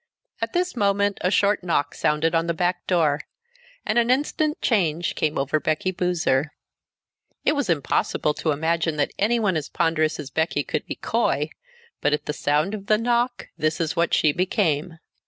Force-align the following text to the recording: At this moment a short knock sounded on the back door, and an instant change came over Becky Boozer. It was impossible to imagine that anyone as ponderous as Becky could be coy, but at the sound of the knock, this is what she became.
At 0.41 0.53
this 0.53 0.75
moment 0.75 1.19
a 1.21 1.29
short 1.29 1.63
knock 1.63 1.93
sounded 1.93 2.33
on 2.33 2.47
the 2.47 2.55
back 2.55 2.87
door, 2.87 3.21
and 3.85 3.99
an 3.99 4.09
instant 4.09 4.59
change 4.59 5.13
came 5.13 5.37
over 5.37 5.59
Becky 5.59 5.91
Boozer. 5.91 6.53
It 7.45 7.51
was 7.51 7.69
impossible 7.69 8.33
to 8.33 8.49
imagine 8.49 8.95
that 8.95 9.13
anyone 9.19 9.55
as 9.55 9.69
ponderous 9.69 10.19
as 10.19 10.31
Becky 10.31 10.63
could 10.63 10.87
be 10.87 10.95
coy, 10.95 11.51
but 12.01 12.13
at 12.13 12.25
the 12.25 12.33
sound 12.33 12.73
of 12.73 12.87
the 12.87 12.97
knock, 12.97 13.49
this 13.59 13.79
is 13.79 13.95
what 13.95 14.11
she 14.11 14.31
became. 14.31 14.97